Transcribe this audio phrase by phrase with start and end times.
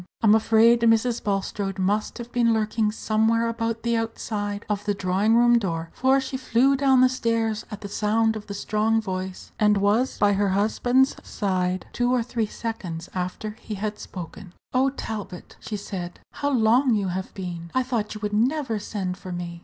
[0.23, 1.23] I'm afraid Mrs.
[1.23, 6.19] Bulstrode must have been lurking somewhere about the outside of the drawing room door, for
[6.19, 10.33] she flew down the stairs at the sound of the strong voice, and was by
[10.33, 14.53] her husband's side two or three seconds after he had spoken.
[14.73, 17.69] "Oh, Talbot," she said, "how long you have been!
[17.75, 19.59] I thought you would never send for me.